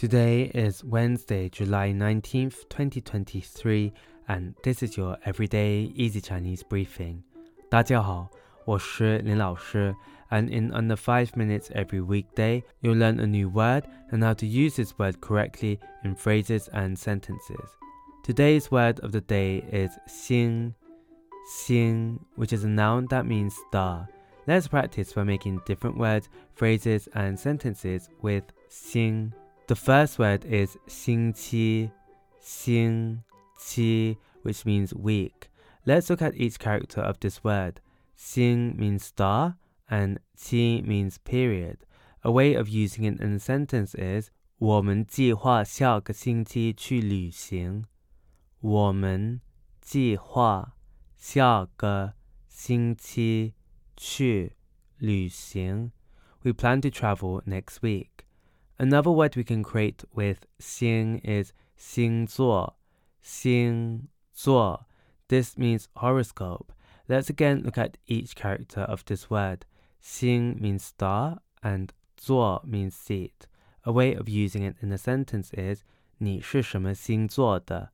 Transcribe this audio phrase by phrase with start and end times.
[0.00, 3.92] Today is Wednesday, July 19th, 2023,
[4.28, 7.22] and this is your everyday easy Chinese briefing.
[7.68, 8.30] 大家好，
[8.64, 9.94] 我是林老师,
[10.30, 14.46] and in under 5 minutes every weekday, you'll learn a new word and how to
[14.46, 17.68] use this word correctly in phrases and sentences.
[18.22, 20.72] Today's word of the day is xing,
[21.52, 24.08] xing, which is a noun that means star.
[24.46, 29.32] Let's practice by making different words, phrases, and sentences with xing.
[29.69, 31.91] The first word is 星期,
[32.39, 33.23] 星
[33.57, 35.49] 期, which means week.
[35.85, 37.81] Let's look at each character of this word.
[38.15, 39.55] 星 means star
[39.89, 41.77] and 期 means period.
[42.23, 47.85] A way of using it in a sentence is 我们计划下个星期去旅行。
[48.61, 49.41] 我们
[49.81, 50.75] 计划
[51.17, 52.13] 下个
[52.47, 53.53] 星期
[53.97, 54.55] 去
[54.97, 55.91] 旅行.
[56.41, 58.25] We plan to travel next week.
[58.79, 62.75] Another word we can create with 星 is 星座,
[63.21, 64.85] 星座.
[65.27, 66.73] This means horoscope.
[67.07, 69.65] Let's again look at each character of this word.
[70.01, 73.47] 星 means star and 座 means seat.
[73.85, 75.83] A way of using it in a sentence is
[76.17, 77.91] 你是什么星座的?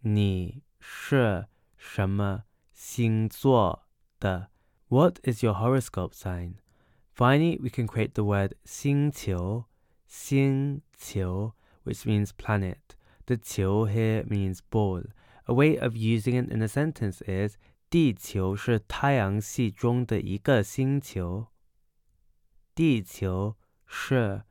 [0.00, 3.86] 你是什么星座
[4.20, 4.50] 的?
[4.88, 6.56] What is your horoscope sign?
[7.14, 9.64] Finally, we can create the word 星球
[10.08, 11.52] Xing qiu,
[11.84, 12.96] which means planet.
[13.26, 15.02] The qiu here means ball.
[15.46, 17.56] A way of using it in a sentence is
[17.90, 21.46] 地球是太阳系中的一个星球。
[22.74, 23.56] 地球
[23.86, 24.42] 是